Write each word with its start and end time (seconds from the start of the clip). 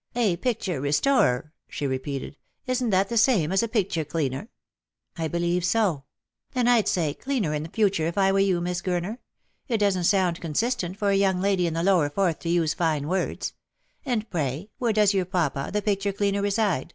"A 0.16 0.36
picture 0.38 0.80
restorer!" 0.80 1.52
she 1.68 1.86
repeated." 1.86 2.36
Isn't 2.66 2.90
that 2.90 3.08
the 3.08 3.16
same 3.16 3.52
as 3.52 3.62
a 3.62 3.68
picture 3.68 4.04
cleaner?"" 4.04 4.48
I 5.16 5.28
believe 5.28 5.64
so."" 5.64 6.02
Then 6.54 6.66
I'd 6.66 6.88
say' 6.88 7.14
cleaner' 7.14 7.54
in 7.54 7.68
future 7.68 8.08
if 8.08 8.18
I 8.18 8.32
were 8.32 8.40
you, 8.40 8.60
Miss 8.60 8.82
Gurner. 8.82 9.18
It 9.68 9.78
doesn't 9.78 10.02
sound 10.10 10.40
consistent 10.40 10.96
for 10.96 11.10
a 11.10 11.14
young 11.14 11.40
lady 11.40 11.68
in 11.68 11.74
the 11.74 11.84
lower 11.84 12.10
fourth 12.10 12.40
to 12.40 12.48
use 12.48 12.74
fine 12.74 13.06
words. 13.06 13.52
And, 14.04 14.28
pray, 14.28 14.70
where 14.78 14.92
does 14.92 15.14
your 15.14 15.24
papa, 15.24 15.70
the 15.72 15.80
picture 15.82 16.12
cleaner, 16.12 16.42
reside 16.42 16.94